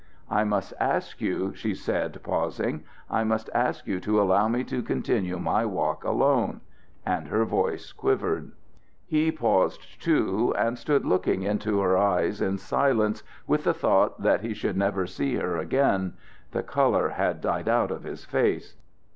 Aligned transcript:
"I 0.31 0.43
must 0.43 0.73
ask 0.79 1.21
you," 1.21 1.53
she 1.53 1.75
said, 1.75 2.19
pausing 2.23 2.85
"I 3.07 3.23
must 3.23 3.51
ask 3.53 3.85
you 3.85 3.99
to 3.99 4.19
allow 4.19 4.47
me 4.47 4.63
to 4.63 4.81
continue 4.81 5.37
my 5.37 5.63
walk 5.63 6.03
alone;" 6.03 6.61
and 7.05 7.27
her 7.27 7.45
voice 7.45 7.91
quivered. 7.91 8.51
He 9.05 9.31
paused, 9.31 10.01
too, 10.01 10.55
and 10.57 10.75
stood 10.79 11.05
looking 11.05 11.43
into 11.43 11.81
her 11.81 11.99
eyes 11.99 12.41
in 12.41 12.57
silence 12.57 13.21
with 13.45 13.63
the 13.63 13.75
thought 13.75 14.19
that 14.23 14.41
he 14.41 14.55
should 14.55 14.75
never 14.75 15.05
see 15.05 15.35
her 15.35 15.57
again. 15.57 16.13
The 16.49 16.63
color 16.63 17.09
had 17.09 17.39
died 17.39 17.69
out 17.69 17.91
of 17.91 18.01
his 18.01 18.25
face. 18.25 18.75